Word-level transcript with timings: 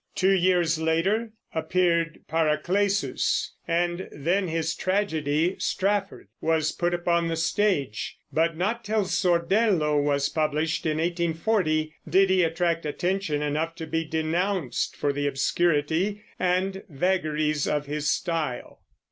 Two 0.15 0.31
years 0.33 0.79
later 0.79 1.29
appeared 1.53 2.21
Paracelsus, 2.27 3.53
and 3.67 4.09
then 4.11 4.47
his 4.47 4.73
tragedy 4.73 5.55
Strafford 5.59 6.27
was 6.41 6.71
put 6.71 6.91
upon 6.95 7.27
the 7.27 7.35
stage; 7.35 8.17
but 8.33 8.57
not 8.57 8.83
till 8.83 9.03
Sordello 9.05 10.01
was 10.01 10.27
published, 10.27 10.87
in 10.87 10.97
1840, 10.97 11.93
did 12.09 12.31
he 12.31 12.41
attract 12.43 12.83
attention 12.83 13.43
enough 13.43 13.75
to 13.75 13.85
be 13.85 14.03
denounced 14.03 14.95
for 14.95 15.13
the 15.13 15.27
obscurity 15.27 16.23
and 16.39 16.81
vagaries 16.89 17.67
of 17.67 17.85
his 17.85 18.09
style. 18.09 18.81